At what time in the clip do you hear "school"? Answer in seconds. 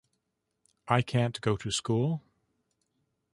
1.69-2.23